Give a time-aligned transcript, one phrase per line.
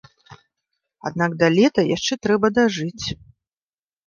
[1.09, 3.05] Аднак да лета яшчэ трэба дажыць.